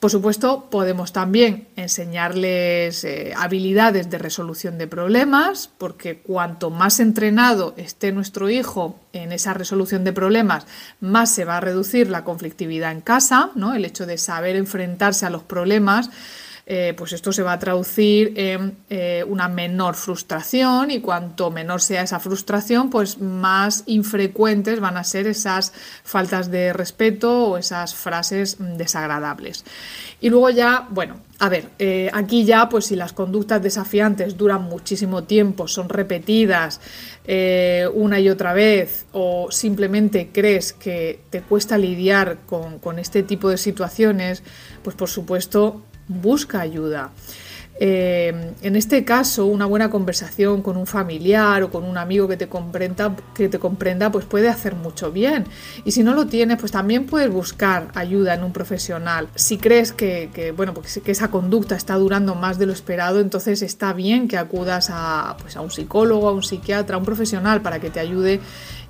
Por 0.00 0.10
supuesto, 0.10 0.68
podemos 0.70 1.12
también 1.12 1.68
enseñarles 1.74 3.02
eh, 3.04 3.32
habilidades 3.34 4.10
de 4.10 4.18
resolución 4.18 4.76
de 4.76 4.86
problemas, 4.86 5.70
porque 5.78 6.18
cuanto 6.18 6.68
más 6.68 7.00
entrenado 7.00 7.72
esté 7.78 8.12
nuestro 8.12 8.50
hijo 8.50 9.00
en 9.14 9.32
esa 9.32 9.54
resolución 9.54 10.04
de 10.04 10.12
problemas, 10.12 10.66
más 11.00 11.30
se 11.30 11.46
va 11.46 11.56
a 11.56 11.60
reducir 11.60 12.10
la 12.10 12.24
conflictividad 12.24 12.92
en 12.92 13.00
casa, 13.00 13.50
¿no? 13.54 13.72
El 13.72 13.86
hecho 13.86 14.04
de 14.04 14.18
saber 14.18 14.56
enfrentarse 14.56 15.24
a 15.24 15.30
los 15.30 15.42
problemas 15.42 16.10
eh, 16.68 16.94
pues 16.96 17.12
esto 17.12 17.30
se 17.30 17.44
va 17.44 17.52
a 17.52 17.60
traducir 17.60 18.32
en 18.34 18.76
eh, 18.90 19.24
una 19.28 19.46
menor 19.46 19.94
frustración 19.94 20.90
y 20.90 21.00
cuanto 21.00 21.52
menor 21.52 21.80
sea 21.80 22.02
esa 22.02 22.18
frustración, 22.18 22.90
pues 22.90 23.20
más 23.20 23.84
infrecuentes 23.86 24.80
van 24.80 24.96
a 24.96 25.04
ser 25.04 25.28
esas 25.28 25.72
faltas 26.02 26.50
de 26.50 26.72
respeto 26.72 27.50
o 27.50 27.56
esas 27.56 27.94
frases 27.94 28.56
desagradables. 28.58 29.64
Y 30.20 30.28
luego 30.28 30.50
ya, 30.50 30.88
bueno, 30.90 31.20
a 31.38 31.48
ver, 31.48 31.68
eh, 31.78 32.10
aquí 32.12 32.44
ya, 32.44 32.68
pues 32.68 32.86
si 32.86 32.96
las 32.96 33.12
conductas 33.12 33.62
desafiantes 33.62 34.36
duran 34.36 34.64
muchísimo 34.64 35.22
tiempo, 35.22 35.68
son 35.68 35.88
repetidas 35.88 36.80
una 37.94 38.20
y 38.20 38.28
otra 38.28 38.52
vez, 38.52 39.04
o 39.10 39.48
simplemente 39.50 40.30
crees 40.32 40.72
que 40.72 41.18
te 41.28 41.42
cuesta 41.42 41.76
lidiar 41.76 42.38
con, 42.46 42.78
con 42.78 43.00
este 43.00 43.24
tipo 43.24 43.50
de 43.50 43.58
situaciones, 43.58 44.44
pues 44.84 44.94
por 44.94 45.08
supuesto 45.08 45.82
busca 46.08 46.60
ayuda. 46.60 47.10
Eh, 47.78 48.54
en 48.62 48.76
este 48.76 49.04
caso, 49.04 49.44
una 49.44 49.66
buena 49.66 49.90
conversación 49.90 50.62
con 50.62 50.78
un 50.78 50.86
familiar 50.86 51.62
o 51.62 51.70
con 51.70 51.84
un 51.84 51.98
amigo 51.98 52.26
que 52.26 52.38
te 52.38 52.48
comprenda, 52.48 53.14
que 53.34 53.48
te 53.48 53.58
comprenda, 53.58 54.10
pues 54.10 54.24
puede 54.24 54.48
hacer 54.48 54.74
mucho 54.74 55.12
bien. 55.12 55.44
Y 55.84 55.92
si 55.92 56.02
no 56.02 56.14
lo 56.14 56.26
tienes, 56.26 56.58
pues 56.58 56.72
también 56.72 57.04
puedes 57.06 57.30
buscar 57.30 57.88
ayuda 57.94 58.34
en 58.34 58.44
un 58.44 58.52
profesional. 58.52 59.28
Si 59.34 59.58
crees 59.58 59.92
que, 59.92 60.54
bueno, 60.56 60.72
pues 60.72 61.00
esa 61.04 61.30
conducta 61.30 61.76
está 61.76 61.96
durando 61.96 62.34
más 62.34 62.58
de 62.58 62.66
lo 62.66 62.72
esperado, 62.72 63.20
entonces 63.20 63.60
está 63.60 63.92
bien 63.92 64.26
que 64.26 64.38
acudas 64.38 64.88
a, 64.90 65.36
pues 65.40 65.56
a 65.56 65.60
un 65.60 65.70
psicólogo, 65.70 66.28
a 66.28 66.32
un 66.32 66.42
psiquiatra, 66.42 66.96
a 66.96 66.98
un 66.98 67.04
profesional 67.04 67.60
para 67.60 67.78
que 67.78 67.90
te 67.90 68.00
ayude 68.00 68.40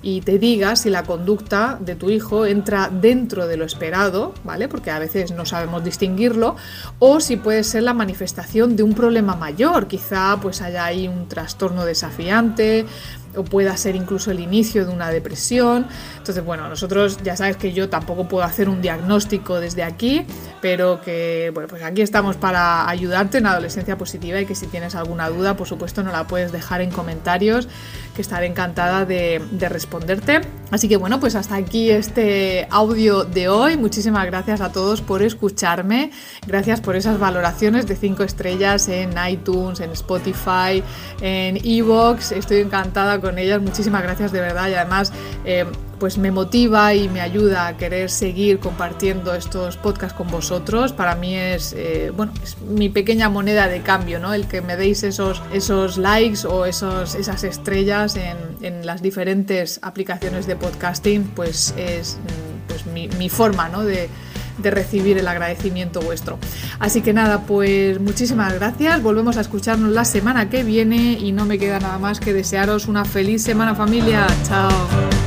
y 0.01 0.21
te 0.21 0.37
diga 0.37 0.75
si 0.75 0.89
la 0.89 1.03
conducta 1.03 1.77
de 1.79 1.95
tu 1.95 2.09
hijo 2.09 2.45
entra 2.45 2.89
dentro 2.91 3.47
de 3.47 3.57
lo 3.57 3.65
esperado, 3.65 4.33
¿vale? 4.43 4.67
Porque 4.67 4.91
a 4.91 4.99
veces 4.99 5.31
no 5.31 5.45
sabemos 5.45 5.83
distinguirlo, 5.83 6.55
o 6.99 7.19
si 7.19 7.37
puede 7.37 7.63
ser 7.63 7.83
la 7.83 7.93
manifestación 7.93 8.75
de 8.75 8.83
un 8.83 8.93
problema 8.93 9.35
mayor, 9.35 9.87
quizá 9.87 10.37
pues 10.41 10.61
haya 10.61 10.85
ahí 10.85 11.07
un 11.07 11.27
trastorno 11.27 11.85
desafiante, 11.85 12.85
o 13.35 13.43
pueda 13.43 13.75
ser 13.77 13.95
incluso 13.95 14.31
el 14.31 14.39
inicio 14.39 14.85
de 14.85 14.93
una 14.93 15.09
depresión. 15.09 15.87
Entonces, 16.17 16.43
bueno, 16.43 16.67
nosotros 16.69 17.19
ya 17.23 17.35
sabes 17.35 17.57
que 17.57 17.73
yo 17.73 17.89
tampoco 17.89 18.27
puedo 18.27 18.43
hacer 18.43 18.69
un 18.69 18.81
diagnóstico 18.81 19.59
desde 19.59 19.83
aquí, 19.83 20.25
pero 20.61 21.01
que, 21.01 21.51
bueno, 21.53 21.67
pues 21.67 21.83
aquí 21.83 22.01
estamos 22.01 22.35
para 22.35 22.89
ayudarte 22.89 23.37
en 23.39 23.47
adolescencia 23.47 23.97
positiva 23.97 24.39
y 24.41 24.45
que 24.45 24.55
si 24.55 24.67
tienes 24.67 24.95
alguna 24.95 25.29
duda, 25.29 25.55
por 25.55 25.67
supuesto, 25.67 26.03
no 26.03 26.11
la 26.11 26.27
puedes 26.27 26.51
dejar 26.51 26.81
en 26.81 26.91
comentarios, 26.91 27.67
que 28.15 28.21
estaré 28.21 28.47
encantada 28.47 29.05
de, 29.05 29.41
de 29.51 29.69
responderte. 29.69 30.41
Así 30.69 30.89
que, 30.89 30.97
bueno, 30.97 31.19
pues 31.19 31.35
hasta 31.35 31.55
aquí 31.55 31.89
este 31.89 32.67
audio 32.69 33.23
de 33.23 33.47
hoy. 33.47 33.77
Muchísimas 33.77 34.25
gracias 34.25 34.59
a 34.59 34.71
todos 34.71 35.01
por 35.01 35.21
escucharme. 35.21 36.11
Gracias 36.45 36.81
por 36.81 36.95
esas 36.95 37.19
valoraciones 37.19 37.87
de 37.87 37.95
5 37.95 38.23
estrellas 38.23 38.89
en 38.89 39.13
iTunes, 39.29 39.79
en 39.79 39.91
Spotify, 39.91 40.83
en 41.21 41.57
Evox. 41.63 42.33
Estoy 42.33 42.57
encantada 42.57 43.21
con 43.21 43.39
ellas. 43.39 43.61
Muchísimas 43.61 44.03
gracias 44.03 44.31
de 44.31 44.41
verdad 44.41 44.69
y 44.69 44.73
además 44.73 45.13
eh, 45.45 45.65
pues 45.99 46.17
me 46.17 46.31
motiva 46.31 46.93
y 46.93 47.09
me 47.09 47.21
ayuda 47.21 47.67
a 47.67 47.77
querer 47.77 48.09
seguir 48.09 48.59
compartiendo 48.59 49.33
estos 49.33 49.77
podcasts 49.77 50.17
con 50.17 50.27
vosotros. 50.29 50.93
Para 50.93 51.15
mí 51.15 51.35
es, 51.35 51.73
eh, 51.73 52.11
bueno, 52.15 52.33
es 52.43 52.59
mi 52.61 52.89
pequeña 52.89 53.29
moneda 53.29 53.67
de 53.67 53.81
cambio, 53.81 54.19
¿no? 54.19 54.33
El 54.33 54.47
que 54.47 54.61
me 54.61 54.75
deis 54.75 55.03
esos, 55.03 55.41
esos 55.53 55.97
likes 55.97 56.45
o 56.47 56.65
esos, 56.65 57.15
esas 57.15 57.43
estrellas 57.43 58.15
en, 58.15 58.85
las 58.85 59.01
diferentes 59.01 59.79
aplicaciones 59.81 60.45
de 60.45 60.55
podcasting, 60.55 61.23
pues 61.35 61.73
es 61.77 62.17
pues 62.67 62.85
mi, 62.85 63.07
mi 63.09 63.29
forma, 63.29 63.69
¿no? 63.69 63.83
De, 63.83 64.09
de 64.57 64.71
recibir 64.71 65.17
el 65.17 65.27
agradecimiento 65.27 66.01
vuestro. 66.01 66.37
Así 66.79 67.01
que 67.01 67.13
nada, 67.13 67.41
pues 67.41 67.99
muchísimas 67.99 68.53
gracias. 68.53 69.01
Volvemos 69.01 69.37
a 69.37 69.41
escucharnos 69.41 69.91
la 69.91 70.05
semana 70.05 70.49
que 70.49 70.63
viene 70.63 71.13
y 71.13 71.31
no 71.31 71.45
me 71.45 71.57
queda 71.57 71.79
nada 71.79 71.99
más 71.99 72.19
que 72.19 72.33
desearos 72.33 72.87
una 72.87 73.05
feliz 73.05 73.43
semana 73.43 73.75
familia. 73.75 74.27
Chao. 74.47 75.26